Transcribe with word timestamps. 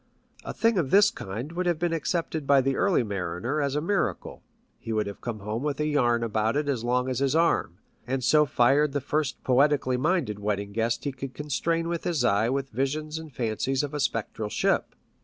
A 0.43 0.51
thing 0.51 0.79
of 0.79 0.89
this 0.89 1.11
kind 1.11 1.51
would 1.51 1.67
have 1.67 1.77
been 1.77 1.93
accepted 1.93 2.47
by 2.47 2.59
the 2.59 2.75
early 2.75 3.03
mariner 3.03 3.61
as 3.61 3.75
a 3.75 3.81
miracle. 3.81 4.41
He 4.79 4.91
would 4.91 5.05
have 5.05 5.21
come 5.21 5.41
home 5.41 5.61
with 5.61 5.79
a 5.79 5.85
yarn 5.85 6.23
about 6.23 6.57
it 6.57 6.67
as 6.67 6.83
long 6.83 7.07
as 7.07 7.19
his 7.19 7.35
arm, 7.35 7.77
and 8.07 8.23
so 8.23 8.45
have 8.45 8.51
fired 8.51 8.93
the 8.93 8.99
first 9.01 9.43
poetically 9.43 9.97
minded 9.97 10.39
wedding 10.39 10.71
guest 10.71 11.03
he 11.03 11.11
could 11.11 11.35
constrain 11.35 11.87
with 11.87 12.03
his 12.03 12.23
eye 12.25 12.49
with 12.49 12.71
visions 12.71 13.19
and 13.19 13.31
fancies 13.31 13.83
of 13.83 13.93
a 13.93 13.99
spectral 13.99 14.49
ship. 14.49 14.95